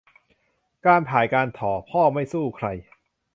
[0.85, 2.67] การพายการถ่อ พ่อไม่สู้ใคร